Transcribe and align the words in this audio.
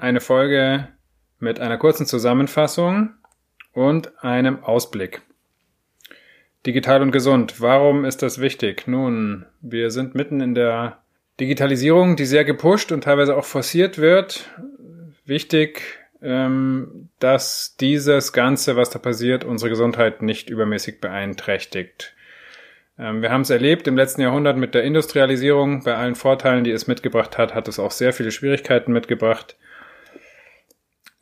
eine 0.00 0.20
Folge 0.20 0.88
mit 1.38 1.60
einer 1.60 1.76
kurzen 1.76 2.06
Zusammenfassung 2.06 3.10
und 3.72 4.24
einem 4.24 4.64
Ausblick. 4.64 5.22
Digital 6.66 7.02
und 7.02 7.12
gesund. 7.12 7.60
Warum 7.60 8.04
ist 8.04 8.22
das 8.22 8.40
wichtig? 8.40 8.86
Nun, 8.86 9.46
wir 9.60 9.90
sind 9.90 10.14
mitten 10.14 10.40
in 10.40 10.54
der 10.54 10.98
Digitalisierung, 11.38 12.16
die 12.16 12.26
sehr 12.26 12.44
gepusht 12.44 12.92
und 12.92 13.04
teilweise 13.04 13.36
auch 13.36 13.44
forciert 13.44 13.98
wird. 13.98 14.50
Wichtig, 15.24 15.82
ähm, 16.22 17.08
dass 17.18 17.76
dieses 17.78 18.32
Ganze, 18.32 18.76
was 18.76 18.90
da 18.90 18.98
passiert, 18.98 19.44
unsere 19.44 19.70
Gesundheit 19.70 20.20
nicht 20.22 20.50
übermäßig 20.50 21.00
beeinträchtigt. 21.00 22.14
Ähm, 22.98 23.22
wir 23.22 23.30
haben 23.30 23.42
es 23.42 23.50
erlebt 23.50 23.86
im 23.86 23.96
letzten 23.96 24.20
Jahrhundert 24.20 24.58
mit 24.58 24.74
der 24.74 24.84
Industrialisierung. 24.84 25.84
Bei 25.84 25.94
allen 25.94 26.14
Vorteilen, 26.14 26.64
die 26.64 26.72
es 26.72 26.86
mitgebracht 26.86 27.38
hat, 27.38 27.54
hat 27.54 27.68
es 27.68 27.78
auch 27.78 27.90
sehr 27.90 28.12
viele 28.12 28.32
Schwierigkeiten 28.32 28.92
mitgebracht. 28.92 29.56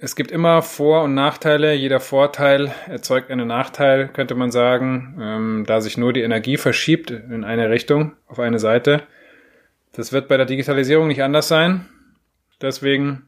Es 0.01 0.15
gibt 0.15 0.31
immer 0.31 0.63
Vor- 0.63 1.03
und 1.03 1.15
Nachteile. 1.15 1.75
Jeder 1.75 1.99
Vorteil 1.99 2.73
erzeugt 2.87 3.33
einen 3.33 3.49
Nachteil, 3.49 4.07
könnte 4.09 4.37
man 4.37 4.53
sagen, 4.53 5.19
ähm, 5.21 5.65
da 5.67 5.81
sich 5.81 5.99
nur 5.99 6.13
die 6.13 6.23
Energie 6.23 6.57
verschiebt 6.57 7.11
in 7.11 7.43
eine 7.43 7.69
Richtung, 7.69 8.13
auf 8.29 8.39
eine 8.39 8.61
Seite. 8.61 9.03
Das 9.93 10.13
wird 10.13 10.29
bei 10.29 10.37
der 10.37 10.47
Digitalisierung 10.47 11.09
nicht 11.09 11.23
anders 11.25 11.49
sein. 11.49 11.89
Deswegen 12.63 13.27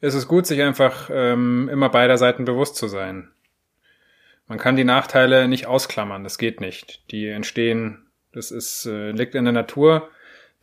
ist 0.00 0.14
es 0.14 0.26
gut, 0.26 0.46
sich 0.46 0.60
einfach 0.62 1.10
ähm, 1.12 1.68
immer 1.72 1.90
beider 1.90 2.18
Seiten 2.18 2.44
bewusst 2.44 2.74
zu 2.74 2.88
sein. 2.88 3.30
Man 4.48 4.58
kann 4.58 4.74
die 4.74 4.82
Nachteile 4.82 5.46
nicht 5.46 5.66
ausklammern, 5.66 6.24
das 6.24 6.38
geht 6.38 6.60
nicht. 6.60 7.08
Die 7.12 7.28
entstehen, 7.28 8.10
das 8.32 8.50
ist, 8.50 8.84
äh, 8.84 9.12
liegt 9.12 9.36
in 9.36 9.44
der 9.44 9.52
Natur 9.52 10.08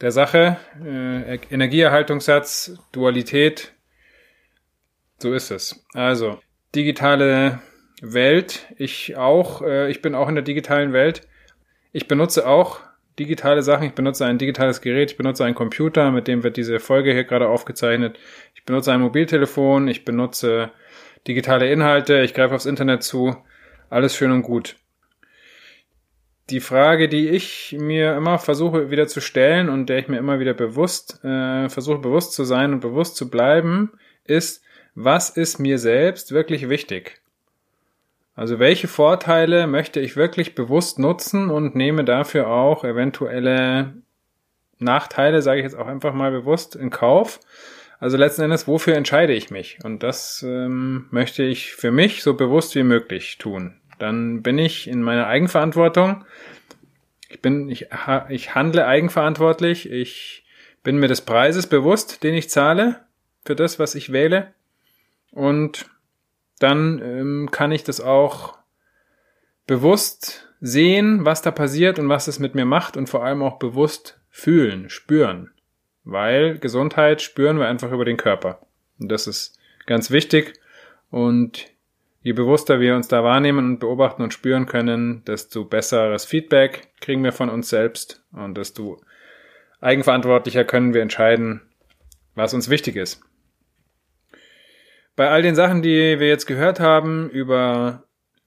der 0.01 0.11
Sache. 0.11 0.57
Äh, 0.83 1.39
Energieerhaltungssatz, 1.49 2.77
Dualität, 2.91 3.71
so 5.19 5.33
ist 5.33 5.51
es. 5.51 5.85
Also, 5.93 6.39
digitale 6.75 7.59
Welt, 8.01 8.67
ich 8.77 9.17
auch, 9.17 9.61
äh, 9.61 9.89
ich 9.89 10.01
bin 10.01 10.15
auch 10.15 10.29
in 10.29 10.35
der 10.35 10.43
digitalen 10.43 10.93
Welt. 10.93 11.21
Ich 11.91 12.07
benutze 12.07 12.47
auch 12.47 12.81
digitale 13.17 13.63
Sachen, 13.63 13.87
ich 13.87 13.93
benutze 13.93 14.25
ein 14.25 14.37
digitales 14.37 14.81
Gerät, 14.81 15.11
ich 15.11 15.17
benutze 15.17 15.43
einen 15.43 15.55
Computer, 15.55 16.11
mit 16.11 16.27
dem 16.27 16.43
wird 16.43 16.57
diese 16.57 16.79
Folge 16.79 17.13
hier 17.13 17.23
gerade 17.23 17.47
aufgezeichnet. 17.47 18.19
Ich 18.53 18.63
benutze 18.63 18.91
ein 18.91 19.01
Mobiltelefon, 19.01 19.87
ich 19.87 20.05
benutze 20.05 20.71
digitale 21.27 21.71
Inhalte, 21.71 22.21
ich 22.21 22.33
greife 22.33 22.53
aufs 22.53 22.65
Internet 22.65 23.03
zu. 23.03 23.35
Alles 23.89 24.15
schön 24.15 24.31
und 24.31 24.43
gut. 24.43 24.75
Die 26.49 26.59
Frage, 26.59 27.09
die 27.09 27.29
ich 27.29 27.75
mir 27.77 28.15
immer 28.15 28.39
versuche 28.39 28.89
wieder 28.91 29.07
zu 29.07 29.19
stellen 29.19 29.67
und 29.67 29.87
der 29.87 29.97
ich 29.97 30.07
mir 30.07 30.17
immer 30.17 30.39
wieder 30.39 30.53
bewusst 30.53 31.19
äh, 31.23 31.67
versuche 31.67 31.97
bewusst 31.97 32.33
zu 32.33 32.45
sein 32.45 32.71
und 32.71 32.79
bewusst 32.79 33.17
zu 33.17 33.29
bleiben, 33.29 33.91
ist, 34.23 34.63
was 34.99 35.29
ist 35.29 35.59
mir 35.59 35.77
selbst 35.77 36.31
wirklich 36.31 36.69
wichtig? 36.69 37.21
Also 38.33 38.57
welche 38.57 38.87
Vorteile 38.87 39.67
möchte 39.67 39.99
ich 39.99 40.15
wirklich 40.15 40.55
bewusst 40.55 40.97
nutzen 40.97 41.51
und 41.51 41.75
nehme 41.75 42.03
dafür 42.03 42.47
auch 42.47 42.83
eventuelle 42.83 43.93
Nachteile, 44.79 45.43
sage 45.43 45.59
ich 45.59 45.65
jetzt 45.65 45.77
auch 45.77 45.85
einfach 45.85 46.15
mal 46.15 46.31
bewusst, 46.31 46.75
in 46.75 46.89
Kauf. 46.89 47.39
Also 47.99 48.17
letzten 48.17 48.41
Endes, 48.41 48.67
wofür 48.67 48.95
entscheide 48.95 49.33
ich 49.33 49.51
mich? 49.51 49.77
Und 49.83 50.01
das 50.01 50.43
ähm, 50.47 51.05
möchte 51.11 51.43
ich 51.43 51.73
für 51.73 51.91
mich 51.91 52.23
so 52.23 52.33
bewusst 52.33 52.73
wie 52.73 52.83
möglich 52.83 53.37
tun. 53.37 53.75
Dann 53.99 54.41
bin 54.41 54.57
ich 54.57 54.87
in 54.87 55.03
meiner 55.03 55.27
Eigenverantwortung. 55.27 56.25
Ich 57.29 57.39
bin, 57.43 57.69
ich, 57.69 57.89
ich 58.29 58.55
handle 58.55 58.87
eigenverantwortlich. 58.87 59.91
Ich 59.91 60.43
bin 60.81 60.97
mir 60.97 61.07
des 61.07 61.21
Preises 61.21 61.67
bewusst, 61.67 62.23
den 62.23 62.33
ich 62.33 62.49
zahle 62.49 63.01
für 63.45 63.55
das, 63.55 63.77
was 63.77 63.93
ich 63.93 64.11
wähle. 64.11 64.53
Und 65.31 65.89
dann 66.59 67.01
ähm, 67.03 67.49
kann 67.51 67.71
ich 67.71 67.83
das 67.83 68.01
auch 68.01 68.57
bewusst 69.65 70.47
sehen, 70.59 71.25
was 71.25 71.41
da 71.41 71.51
passiert 71.51 71.99
und 71.99 72.09
was 72.09 72.27
es 72.27 72.39
mit 72.39 72.55
mir 72.55 72.65
macht 72.65 72.97
und 72.97 73.09
vor 73.09 73.23
allem 73.23 73.43
auch 73.43 73.59
bewusst 73.59 74.19
fühlen, 74.29 74.89
spüren. 74.89 75.51
Weil 76.03 76.57
Gesundheit 76.57 77.21
spüren 77.21 77.59
wir 77.59 77.67
einfach 77.67 77.91
über 77.91 78.05
den 78.05 78.17
Körper. 78.17 78.65
Und 78.99 79.11
das 79.11 79.27
ist 79.27 79.59
ganz 79.85 80.09
wichtig. 80.09 80.53
Und 81.11 81.67
je 82.21 82.33
bewusster 82.33 82.79
wir 82.79 82.95
uns 82.95 83.07
da 83.07 83.23
wahrnehmen 83.23 83.65
und 83.65 83.79
beobachten 83.79 84.23
und 84.23 84.33
spüren 84.33 84.65
können, 84.65 85.23
desto 85.25 85.65
besseres 85.65 86.25
Feedback 86.25 86.89
kriegen 87.01 87.23
wir 87.23 87.31
von 87.31 87.49
uns 87.49 87.69
selbst 87.69 88.23
und 88.31 88.57
desto 88.57 89.01
eigenverantwortlicher 89.81 90.63
können 90.63 90.93
wir 90.93 91.01
entscheiden, 91.01 91.61
was 92.35 92.53
uns 92.53 92.69
wichtig 92.69 92.95
ist. 92.95 93.21
Bei 95.17 95.31
all 95.31 95.41
den 95.41 95.55
Sachen, 95.55 95.81
die 95.81 96.19
wir 96.19 96.27
jetzt 96.27 96.45
gehört 96.45 96.79
haben 96.79 97.27
über 97.31 98.03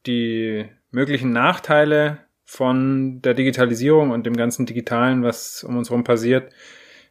die 0.06 0.66
möglichen 0.92 1.32
Nachteile 1.32 2.18
von 2.44 3.20
der 3.22 3.34
Digitalisierung 3.34 4.12
und 4.12 4.24
dem 4.24 4.36
ganzen 4.36 4.66
Digitalen, 4.66 5.24
was 5.24 5.64
um 5.64 5.76
uns 5.76 5.90
herum 5.90 6.04
passiert, 6.04 6.52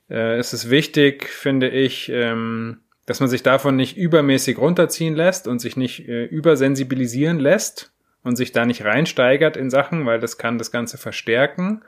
äh, 0.09 0.39
ist 0.39 0.53
es 0.53 0.69
wichtig, 0.69 1.27
finde 1.27 1.67
ich, 1.67 2.09
ähm, 2.09 2.79
dass 3.05 3.19
man 3.19 3.27
sich 3.27 3.43
davon 3.43 3.75
nicht 3.75 3.97
übermäßig 3.97 4.57
runterziehen 4.57 5.13
lässt 5.13 5.45
und 5.45 5.59
sich 5.59 5.75
nicht 5.75 6.07
äh, 6.07 6.23
übersensibilisieren 6.23 7.37
lässt 7.37 7.91
und 8.23 8.37
sich 8.37 8.53
da 8.53 8.65
nicht 8.65 8.85
reinsteigert 8.85 9.57
in 9.57 9.69
Sachen, 9.69 10.05
weil 10.05 10.21
das 10.21 10.37
kann 10.37 10.57
das 10.57 10.71
Ganze 10.71 10.97
verstärken. 10.97 11.81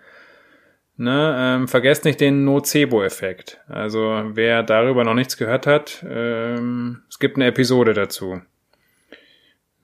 Ne, 1.01 1.35
ähm, 1.35 1.67
vergesst 1.67 2.05
nicht 2.05 2.21
den 2.21 2.45
Nocebo-Effekt. 2.45 3.59
Also 3.67 4.21
wer 4.35 4.61
darüber 4.61 5.03
noch 5.03 5.15
nichts 5.15 5.35
gehört 5.35 5.65
hat, 5.65 6.05
ähm, 6.07 7.01
es 7.09 7.17
gibt 7.17 7.37
eine 7.37 7.47
Episode 7.47 7.95
dazu. 7.95 8.39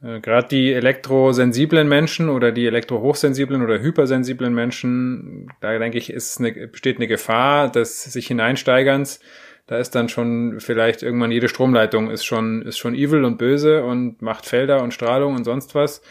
Äh, 0.03 0.19
Gerade 0.19 0.47
die 0.49 0.71
elektrosensiblen 0.73 1.89
Menschen 1.89 2.29
oder 2.29 2.51
die 2.51 2.67
elektrohochsensiblen 2.67 3.63
oder 3.63 3.79
hypersensiblen 3.79 4.53
Menschen, 4.53 5.51
da 5.59 5.79
denke 5.79 5.97
ich, 5.97 6.13
ist 6.13 6.39
eine, 6.39 6.51
besteht 6.67 6.97
eine 6.97 7.07
Gefahr 7.07 7.71
des 7.71 8.03
sich 8.03 8.27
hineinsteigerns. 8.27 9.19
Da 9.65 9.79
ist 9.79 9.95
dann 9.95 10.09
schon 10.09 10.59
vielleicht 10.59 11.01
irgendwann 11.01 11.31
jede 11.31 11.49
Stromleitung 11.49 12.11
ist 12.11 12.25
schon, 12.25 12.61
ist 12.61 12.77
schon 12.77 12.93
evil 12.93 13.25
und 13.25 13.39
böse 13.39 13.83
und 13.83 14.21
macht 14.21 14.45
Felder 14.45 14.83
und 14.83 14.93
Strahlung 14.93 15.33
und 15.33 15.45
sonst 15.45 15.73
was. 15.73 16.03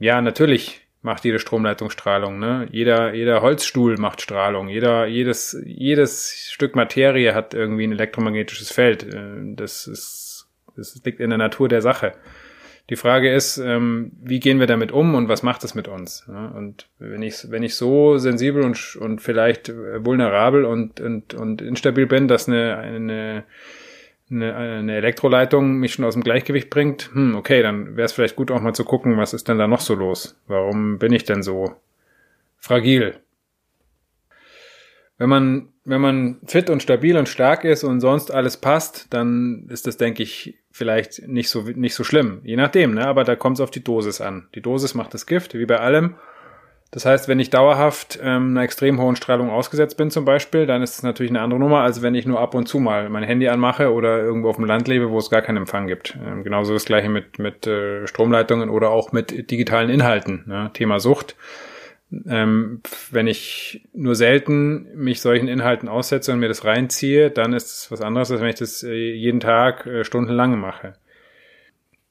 Ja, 0.00 0.20
natürlich 0.20 0.83
macht 1.04 1.24
jede 1.24 1.38
Stromleitung 1.38 1.90
Strahlung, 1.90 2.38
ne? 2.38 2.66
Jeder, 2.72 3.12
jeder 3.12 3.42
Holzstuhl 3.42 3.98
macht 3.98 4.22
Strahlung. 4.22 4.68
Jeder, 4.68 5.06
jedes, 5.06 5.56
jedes 5.64 6.48
Stück 6.50 6.74
Materie 6.74 7.34
hat 7.34 7.52
irgendwie 7.52 7.86
ein 7.86 7.92
elektromagnetisches 7.92 8.72
Feld. 8.72 9.04
Äh, 9.04 9.54
das 9.54 9.86
ist, 9.86 10.48
das 10.76 10.98
liegt 11.04 11.20
in 11.20 11.28
der 11.28 11.38
Natur 11.38 11.68
der 11.68 11.82
Sache. 11.82 12.12
Die 12.90 12.96
Frage 12.96 13.32
ist, 13.32 13.58
ähm, 13.58 14.12
wie 14.22 14.40
gehen 14.40 14.60
wir 14.60 14.66
damit 14.66 14.92
um 14.92 15.14
und 15.14 15.28
was 15.28 15.42
macht 15.42 15.62
es 15.64 15.74
mit 15.74 15.88
uns? 15.88 16.26
Und 16.28 16.88
wenn 16.98 17.22
ich, 17.22 17.50
wenn 17.50 17.62
ich 17.62 17.76
so 17.76 18.18
sensibel 18.18 18.62
und, 18.62 18.96
und 18.96 19.20
vielleicht 19.20 19.72
vulnerabel 19.74 20.64
und, 20.64 21.00
und, 21.00 21.34
und 21.34 21.62
instabil 21.62 22.06
bin, 22.06 22.28
dass 22.28 22.48
eine, 22.48 22.76
eine 22.76 23.44
eine, 24.30 24.54
eine 24.54 24.96
Elektroleitung 24.96 25.76
mich 25.76 25.94
schon 25.94 26.04
aus 26.04 26.14
dem 26.14 26.22
Gleichgewicht 26.22 26.70
bringt, 26.70 27.10
hm, 27.12 27.34
okay, 27.34 27.62
dann 27.62 27.96
wäre 27.96 28.06
es 28.06 28.12
vielleicht 28.12 28.36
gut 28.36 28.50
auch 28.50 28.60
mal 28.60 28.74
zu 28.74 28.84
gucken, 28.84 29.16
was 29.16 29.34
ist 29.34 29.48
denn 29.48 29.58
da 29.58 29.66
noch 29.66 29.80
so 29.80 29.94
los? 29.94 30.40
Warum 30.46 30.98
bin 30.98 31.12
ich 31.12 31.24
denn 31.24 31.42
so 31.42 31.76
fragil? 32.56 33.16
Wenn 35.16 35.28
man, 35.28 35.68
wenn 35.84 36.00
man 36.00 36.40
fit 36.46 36.70
und 36.70 36.82
stabil 36.82 37.16
und 37.16 37.28
stark 37.28 37.64
ist 37.64 37.84
und 37.84 38.00
sonst 38.00 38.32
alles 38.32 38.56
passt, 38.56 39.06
dann 39.10 39.66
ist 39.68 39.86
das, 39.86 39.96
denke 39.96 40.22
ich, 40.22 40.58
vielleicht 40.72 41.28
nicht 41.28 41.50
so, 41.50 41.62
nicht 41.62 41.94
so 41.94 42.02
schlimm. 42.02 42.40
Je 42.42 42.56
nachdem, 42.56 42.94
ne? 42.94 43.06
Aber 43.06 43.22
da 43.22 43.36
kommt 43.36 43.58
es 43.58 43.60
auf 43.60 43.70
die 43.70 43.84
Dosis 43.84 44.20
an. 44.20 44.48
Die 44.56 44.60
Dosis 44.60 44.94
macht 44.94 45.14
das 45.14 45.26
Gift, 45.26 45.54
wie 45.54 45.66
bei 45.66 45.78
allem. 45.78 46.16
Das 46.94 47.04
heißt, 47.06 47.26
wenn 47.26 47.40
ich 47.40 47.50
dauerhaft 47.50 48.20
ähm, 48.22 48.50
einer 48.50 48.62
extrem 48.62 49.00
hohen 49.00 49.16
Strahlung 49.16 49.50
ausgesetzt 49.50 49.96
bin 49.96 50.12
zum 50.12 50.24
Beispiel, 50.24 50.64
dann 50.64 50.80
ist 50.80 50.94
es 50.94 51.02
natürlich 51.02 51.32
eine 51.32 51.40
andere 51.40 51.58
Nummer, 51.58 51.80
als 51.80 52.02
wenn 52.02 52.14
ich 52.14 52.24
nur 52.24 52.38
ab 52.38 52.54
und 52.54 52.68
zu 52.68 52.78
mal 52.78 53.08
mein 53.10 53.24
Handy 53.24 53.48
anmache 53.48 53.92
oder 53.92 54.20
irgendwo 54.20 54.48
auf 54.48 54.56
dem 54.56 54.64
Land 54.64 54.86
lebe, 54.86 55.10
wo 55.10 55.18
es 55.18 55.28
gar 55.28 55.42
keinen 55.42 55.56
Empfang 55.56 55.88
gibt. 55.88 56.16
Ähm, 56.24 56.44
genauso 56.44 56.72
das 56.72 56.84
gleiche 56.84 57.08
mit, 57.08 57.40
mit 57.40 57.66
äh, 57.66 58.06
Stromleitungen 58.06 58.70
oder 58.70 58.90
auch 58.90 59.10
mit 59.10 59.50
digitalen 59.50 59.90
Inhalten. 59.90 60.44
Ne? 60.46 60.70
Thema 60.72 61.00
Sucht. 61.00 61.34
Ähm, 62.28 62.80
wenn 63.10 63.26
ich 63.26 63.88
nur 63.92 64.14
selten 64.14 64.86
mich 64.94 65.20
solchen 65.20 65.48
Inhalten 65.48 65.88
aussetze 65.88 66.32
und 66.32 66.38
mir 66.38 66.46
das 66.46 66.64
reinziehe, 66.64 67.32
dann 67.32 67.54
ist 67.54 67.66
es 67.66 67.90
was 67.90 68.02
anderes, 68.02 68.30
als 68.30 68.40
wenn 68.40 68.50
ich 68.50 68.54
das 68.60 68.84
äh, 68.84 68.94
jeden 68.94 69.40
Tag 69.40 69.84
äh, 69.86 70.04
stundenlang 70.04 70.60
mache. 70.60 70.92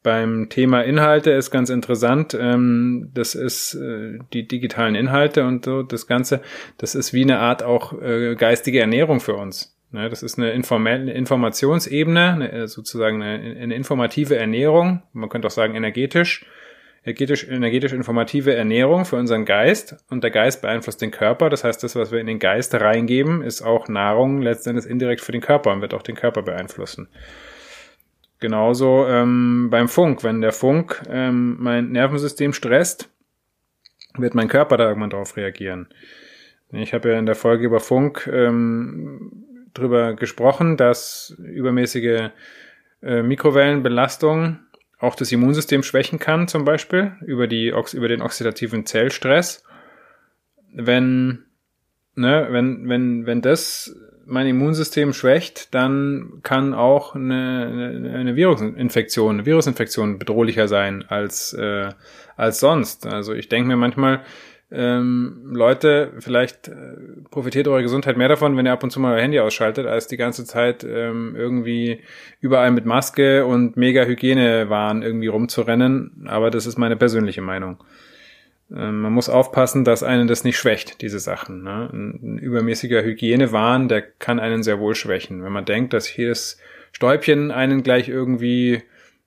Beim 0.03 0.49
Thema 0.49 0.81
Inhalte 0.81 1.31
ist 1.31 1.49
ganz 1.49 1.69
interessant, 1.69 2.37
ähm, 2.39 3.09
das 3.13 3.35
ist 3.35 3.73
äh, 3.75 4.19
die 4.33 4.45
digitalen 4.47 4.95
Inhalte 4.95 5.45
und 5.45 5.63
so, 5.63 5.81
das 5.81 6.07
Ganze, 6.07 6.41
das 6.77 6.93
ist 6.93 7.13
wie 7.13 7.23
eine 7.23 7.39
Art 7.39 7.63
auch 7.63 7.99
äh, 8.01 8.35
geistige 8.35 8.81
Ernährung 8.81 9.21
für 9.21 9.35
uns. 9.35 9.73
Ne, 9.91 10.09
das 10.09 10.21
ist 10.23 10.37
eine 10.37 10.51
informelle 10.51 11.13
Informationsebene, 11.13 12.33
eine, 12.33 12.51
äh, 12.51 12.67
sozusagen 12.67 13.21
eine, 13.21 13.57
eine 13.57 13.75
informative 13.75 14.35
Ernährung, 14.35 15.03
man 15.13 15.29
könnte 15.29 15.47
auch 15.47 15.51
sagen 15.51 15.75
energetisch, 15.75 16.45
energetisch, 17.05 17.47
energetisch 17.47 17.93
informative 17.93 18.55
Ernährung 18.55 19.05
für 19.05 19.17
unseren 19.17 19.45
Geist 19.45 19.95
und 20.09 20.23
der 20.23 20.31
Geist 20.31 20.61
beeinflusst 20.61 21.01
den 21.01 21.11
Körper. 21.11 21.49
Das 21.49 21.63
heißt, 21.63 21.83
das, 21.83 21.95
was 21.95 22.11
wir 22.11 22.19
in 22.19 22.27
den 22.27 22.39
Geist 22.39 22.73
reingeben, 22.73 23.41
ist 23.41 23.61
auch 23.61 23.87
Nahrung 23.87 24.41
letztendlich 24.41 24.89
indirekt 24.89 25.21
für 25.21 25.31
den 25.31 25.41
Körper 25.41 25.71
und 25.71 25.81
wird 25.81 25.93
auch 25.93 26.01
den 26.01 26.15
Körper 26.15 26.41
beeinflussen. 26.41 27.07
Genauso 28.43 29.07
ähm, 29.07 29.69
beim 29.71 29.87
Funk. 29.87 30.21
Wenn 30.25 30.41
der 30.41 30.51
Funk 30.51 31.01
ähm, 31.07 31.55
mein 31.61 31.93
Nervensystem 31.93 32.51
stresst, 32.51 33.09
wird 34.17 34.35
mein 34.35 34.49
Körper 34.49 34.75
da 34.75 34.89
irgendwann 34.89 35.11
drauf 35.11 35.37
reagieren. 35.37 35.87
Ich 36.73 36.93
habe 36.93 37.09
ja 37.09 37.17
in 37.17 37.25
der 37.25 37.35
Folge 37.35 37.65
über 37.65 37.79
Funk 37.79 38.29
ähm, 38.29 39.45
drüber 39.73 40.15
gesprochen, 40.15 40.75
dass 40.75 41.33
übermäßige 41.41 42.31
äh, 43.01 43.23
Mikrowellenbelastung 43.23 44.59
auch 44.99 45.15
das 45.15 45.31
Immunsystem 45.31 45.81
schwächen 45.81 46.19
kann, 46.19 46.49
zum 46.49 46.65
Beispiel 46.65 47.13
über, 47.25 47.47
die, 47.47 47.73
über 47.93 48.09
den 48.09 48.21
oxidativen 48.21 48.85
Zellstress. 48.85 49.63
Wenn, 50.73 51.45
ne, 52.15 52.49
wenn, 52.49 52.89
wenn, 52.89 53.25
wenn 53.25 53.41
das 53.41 53.95
mein 54.25 54.47
Immunsystem 54.47 55.13
schwächt, 55.13 55.73
dann 55.73 56.39
kann 56.43 56.73
auch 56.73 57.15
eine, 57.15 58.13
eine 58.15 58.35
Virusinfektion, 58.35 59.35
eine 59.35 59.45
Virusinfektion 59.45 60.19
bedrohlicher 60.19 60.67
sein 60.67 61.05
als, 61.07 61.53
äh, 61.53 61.89
als 62.35 62.59
sonst. 62.59 63.05
Also 63.05 63.33
ich 63.33 63.49
denke 63.49 63.67
mir 63.67 63.77
manchmal, 63.77 64.21
ähm, 64.75 65.51
Leute, 65.51 66.13
vielleicht 66.17 66.67
äh, 66.67 66.73
profitiert 67.29 67.67
eure 67.67 67.83
Gesundheit 67.83 68.17
mehr 68.17 68.27
davon, 68.27 68.57
wenn 68.57 68.65
ihr 68.65 68.71
ab 68.71 68.83
und 68.83 68.89
zu 68.89 68.99
mal 68.99 69.13
euer 69.13 69.21
Handy 69.21 69.39
ausschaltet, 69.39 69.85
als 69.85 70.07
die 70.07 70.17
ganze 70.17 70.45
Zeit 70.45 70.83
ähm, 70.83 71.35
irgendwie 71.37 72.01
überall 72.39 72.71
mit 72.71 72.85
Maske 72.85 73.45
und 73.45 73.77
mega 73.77 74.03
Hygienewahn 74.03 75.03
irgendwie 75.03 75.27
rumzurennen. 75.27 76.25
Aber 76.27 76.49
das 76.49 76.65
ist 76.65 76.79
meine 76.79 76.95
persönliche 76.95 77.41
Meinung. 77.41 77.83
Ähm, 78.71 79.01
man 79.01 79.13
muss 79.13 79.29
aufpassen, 79.29 79.83
dass 79.83 80.03
einen 80.03 80.27
das 80.27 80.43
nicht 80.43 80.57
schwächt, 80.57 81.01
diese 81.01 81.19
Sachen. 81.19 81.63
Ne? 81.63 81.89
Ein, 81.91 82.37
übermäßiger 82.37 83.03
Hygienewahn, 83.03 83.87
der 83.87 84.01
kann 84.01 84.39
einen 84.39 84.63
sehr 84.63 84.79
wohl 84.79 84.95
schwächen. 84.95 85.43
Wenn 85.43 85.51
man 85.51 85.65
denkt, 85.65 85.93
dass 85.93 86.15
jedes 86.15 86.57
Stäubchen 86.91 87.51
einen 87.51 87.83
gleich 87.83 88.09
irgendwie 88.09 88.83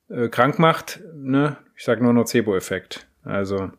äh, 0.09 0.29
krank 0.29 0.59
macht, 0.59 1.01
ne? 1.15 1.57
ich 1.77 1.85
sage 1.85 2.03
nur 2.03 2.13
Nocebo-Effekt. 2.13 3.07
Also 3.25 3.71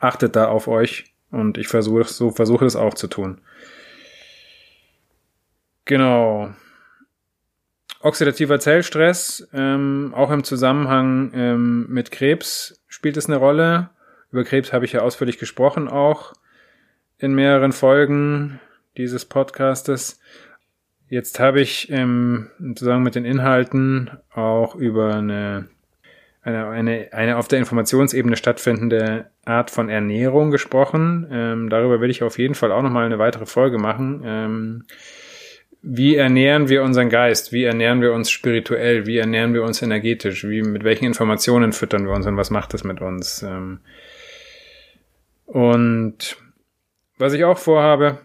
achtet 0.00 0.36
da 0.36 0.48
auf 0.48 0.68
euch 0.68 1.12
und 1.30 1.58
ich 1.58 1.68
versuche 1.68 2.04
so 2.04 2.30
versuche 2.30 2.64
es 2.64 2.76
auch 2.76 2.94
zu 2.94 3.08
tun. 3.08 3.40
Genau. 5.84 6.50
Oxidativer 8.00 8.60
Zellstress, 8.60 9.48
ähm, 9.52 10.12
auch 10.14 10.30
im 10.30 10.44
Zusammenhang 10.44 11.32
ähm, 11.34 11.86
mit 11.88 12.12
Krebs 12.12 12.80
spielt 12.86 13.16
es 13.16 13.26
eine 13.26 13.36
Rolle. 13.36 13.90
Über 14.30 14.44
Krebs 14.44 14.72
habe 14.72 14.84
ich 14.84 14.92
ja 14.92 15.00
ausführlich 15.00 15.38
gesprochen, 15.38 15.88
auch 15.88 16.34
in 17.18 17.34
mehreren 17.34 17.72
Folgen 17.72 18.60
dieses 18.96 19.24
Podcastes. 19.24 20.20
Jetzt 21.08 21.40
habe 21.40 21.60
ich 21.62 21.90
ähm, 21.90 22.50
zusammen 22.74 23.04
mit 23.04 23.14
den 23.14 23.24
Inhalten 23.24 24.10
auch 24.30 24.74
über 24.74 25.14
eine, 25.14 25.68
eine, 26.42 26.68
eine, 26.68 27.08
eine 27.12 27.38
auf 27.38 27.48
der 27.48 27.58
Informationsebene 27.58 28.36
stattfindende 28.36 29.30
Art 29.46 29.70
von 29.70 29.88
Ernährung 29.88 30.50
gesprochen. 30.50 31.26
Ähm, 31.30 31.70
darüber 31.70 32.00
werde 32.00 32.10
ich 32.10 32.22
auf 32.22 32.38
jeden 32.38 32.54
Fall 32.54 32.70
auch 32.70 32.82
nochmal 32.82 33.06
eine 33.06 33.18
weitere 33.18 33.46
Folge 33.46 33.78
machen. 33.78 34.22
Ähm, 34.26 34.84
wie 35.80 36.16
ernähren 36.16 36.68
wir 36.68 36.82
unseren 36.82 37.08
Geist? 37.08 37.52
Wie 37.52 37.64
ernähren 37.64 38.02
wir 38.02 38.12
uns 38.12 38.30
spirituell? 38.30 39.06
Wie 39.06 39.16
ernähren 39.16 39.54
wir 39.54 39.62
uns 39.62 39.80
energetisch? 39.80 40.46
Wie, 40.46 40.60
mit 40.60 40.84
welchen 40.84 41.06
Informationen 41.06 41.72
füttern 41.72 42.04
wir 42.04 42.12
uns 42.12 42.26
und 42.26 42.36
was 42.36 42.50
macht 42.50 42.74
das 42.74 42.84
mit 42.84 43.00
uns? 43.00 43.42
Ähm, 43.42 43.80
und 45.48 46.36
was 47.16 47.32
ich 47.32 47.44
auch 47.44 47.58
vorhabe, 47.58 48.18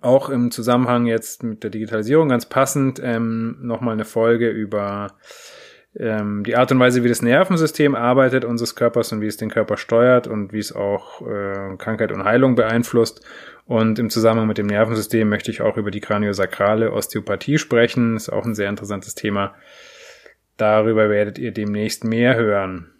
auch 0.00 0.30
im 0.30 0.50
Zusammenhang 0.50 1.06
jetzt 1.06 1.42
mit 1.42 1.64
der 1.64 1.70
Digitalisierung 1.70 2.28
ganz 2.28 2.46
passend, 2.46 3.00
ähm, 3.02 3.58
nochmal 3.60 3.94
eine 3.94 4.04
Folge 4.04 4.48
über 4.48 5.08
ähm, 5.98 6.44
die 6.44 6.56
Art 6.56 6.70
und 6.70 6.78
Weise, 6.78 7.02
wie 7.02 7.08
das 7.08 7.22
Nervensystem 7.22 7.96
arbeitet 7.96 8.44
unseres 8.44 8.76
Körpers 8.76 9.12
und 9.12 9.20
wie 9.20 9.26
es 9.26 9.36
den 9.36 9.50
Körper 9.50 9.76
steuert 9.76 10.28
und 10.28 10.52
wie 10.52 10.60
es 10.60 10.72
auch 10.72 11.20
äh, 11.22 11.76
Krankheit 11.76 12.12
und 12.12 12.24
Heilung 12.24 12.54
beeinflusst. 12.54 13.26
Und 13.66 13.98
im 13.98 14.08
Zusammenhang 14.08 14.46
mit 14.46 14.58
dem 14.58 14.66
Nervensystem 14.66 15.28
möchte 15.28 15.50
ich 15.50 15.60
auch 15.60 15.76
über 15.76 15.90
die 15.90 16.00
kraniosakrale 16.00 16.92
Osteopathie 16.92 17.58
sprechen. 17.58 18.16
ist 18.16 18.30
auch 18.30 18.44
ein 18.44 18.54
sehr 18.54 18.68
interessantes 18.68 19.14
Thema. 19.14 19.54
Darüber 20.56 21.10
werdet 21.10 21.38
ihr 21.38 21.52
demnächst 21.52 22.04
mehr 22.04 22.36
hören. 22.36 22.92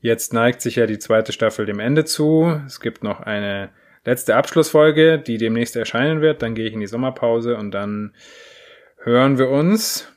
Jetzt 0.00 0.32
neigt 0.32 0.62
sich 0.62 0.76
ja 0.76 0.86
die 0.86 0.98
zweite 0.98 1.32
Staffel 1.32 1.66
dem 1.66 1.78
Ende 1.78 2.04
zu. 2.04 2.60
Es 2.66 2.80
gibt 2.80 3.04
noch 3.04 3.20
eine 3.20 3.70
letzte 4.04 4.34
Abschlussfolge, 4.34 5.18
die 5.18 5.36
demnächst 5.36 5.76
erscheinen 5.76 6.22
wird. 6.22 6.42
Dann 6.42 6.54
gehe 6.54 6.66
ich 6.66 6.72
in 6.72 6.80
die 6.80 6.86
Sommerpause 6.86 7.56
und 7.56 7.72
dann 7.72 8.14
hören 8.96 9.38
wir 9.38 9.50
uns 9.50 10.10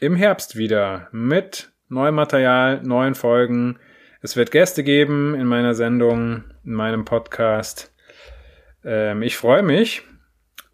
im 0.00 0.14
Herbst 0.14 0.56
wieder 0.56 1.08
mit 1.10 1.70
neuem 1.88 2.14
Material, 2.14 2.80
neuen 2.82 3.14
Folgen. 3.14 3.78
Es 4.20 4.36
wird 4.36 4.52
Gäste 4.52 4.84
geben 4.84 5.34
in 5.34 5.46
meiner 5.46 5.74
Sendung, 5.74 6.44
in 6.64 6.72
meinem 6.72 7.04
Podcast. 7.04 7.92
Ähm, 8.84 9.22
ich 9.22 9.36
freue 9.36 9.62
mich. 9.62 10.02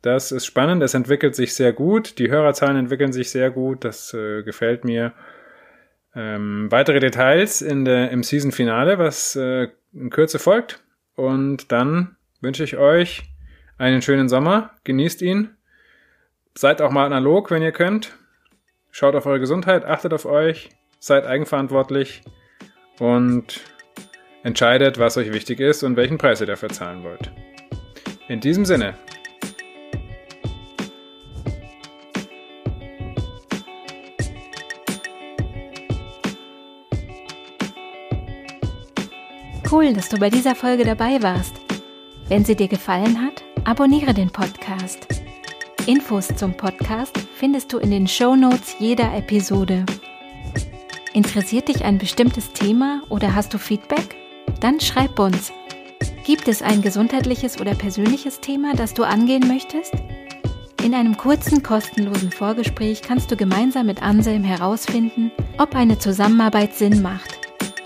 Das 0.03 0.33
ist 0.33 0.45
spannend. 0.45 0.83
Es 0.83 0.93
entwickelt 0.93 1.35
sich 1.35 1.55
sehr 1.55 1.73
gut. 1.73 2.19
Die 2.19 2.31
Hörerzahlen 2.31 2.77
entwickeln 2.77 3.13
sich 3.13 3.31
sehr 3.31 3.51
gut. 3.51 3.85
Das 3.85 4.13
äh, 4.13 4.43
gefällt 4.43 4.85
mir. 4.85 5.15
Ähm, 6.17 6.71
weitere 6.71 7.01
Details 7.01 7.61
in 7.61 7.85
der, 7.85 8.11
im 8.11 8.23
Season-Finale, 8.23 8.99
was 8.99 9.37
äh, 9.37 9.69
in 9.93 10.11
Kürze 10.11 10.39
folgt. 10.39 10.83
Und 11.17 11.73
dann 11.73 12.17
wünsche 12.41 12.65
ich 12.65 12.77
euch 12.77 13.25
einen 13.79 14.03
schönen 14.03 14.29
Sommer. 14.29 14.71
Genießt 14.85 15.23
ihn. 15.23 15.51
Seid 16.55 16.81
auch 16.81 16.91
mal 16.91 17.07
analog, 17.07 17.51
wenn 17.51 17.63
ihr 17.63 17.73
könnt. 17.73 18.17
Schaut 18.91 19.17
auf 19.17 19.27
eure 19.27 19.41
Gesundheit, 19.41 19.85
achtet 19.85 20.13
auf 20.13 20.25
euch, 20.25 20.69
seid 21.01 21.27
eigenverantwortlich 21.27 22.23
und 23.01 23.61
entscheidet, 24.45 25.01
was 25.01 25.17
euch 25.17 25.33
wichtig 25.33 25.59
ist 25.59 25.83
und 25.83 25.97
welchen 25.97 26.17
Preis 26.17 26.41
ihr 26.41 26.47
dafür 26.47 26.69
zahlen 26.69 27.03
wollt. 27.03 27.33
In 28.29 28.39
diesem 28.39 28.65
Sinne, 28.65 28.95
Cool, 39.75 39.93
dass 39.93 40.09
du 40.09 40.19
bei 40.19 40.31
dieser 40.31 40.55
Folge 40.55 40.85
dabei 40.85 41.21
warst. 41.21 41.57
Wenn 42.29 42.45
sie 42.45 42.55
dir 42.55 42.69
gefallen 42.69 43.21
hat, 43.21 43.43
abonniere 43.65 44.15
den 44.15 44.31
Podcast. 44.31 45.09
Infos 45.87 46.29
zum 46.29 46.57
Podcast 46.57 47.19
findest 47.35 47.73
du 47.73 47.79
in 47.79 47.91
den 47.91 48.07
Show 48.07 48.37
Notes 48.37 48.77
jeder 48.79 49.13
Episode. 49.17 49.85
Interessiert 51.13 51.67
dich 51.67 51.85
ein 51.85 51.99
bestimmtes 51.99 52.53
Thema 52.53 53.03
oder 53.09 53.35
hast 53.35 53.53
du 53.53 53.59
Feedback? 53.59 54.15
Dann 54.61 54.79
schreib 54.79 55.19
uns. 55.19 55.53
Gibt 56.25 56.47
es 56.47 56.63
ein 56.63 56.81
gesundheitliches 56.81 57.61
oder 57.61 57.75
persönliches 57.75 58.39
Thema, 58.39 58.77
das 58.77 58.95
du 58.95 59.03
angehen 59.03 59.49
möchtest? 59.49 59.95
In 60.85 60.95
einem 60.95 61.17
kurzen 61.17 61.65
kostenlosen 61.65 62.31
Vorgespräch 62.31 63.03
kannst 63.03 63.29
du 63.33 63.37
gemeinsam 63.37 63.87
mit 63.87 64.05
Anselm 64.05 64.45
herausfinden, 64.45 65.33
ob 65.59 65.75
eine 65.75 65.99
Zusammenarbeit 65.99 66.77
Sinn 66.77 67.03
macht. 67.03 67.44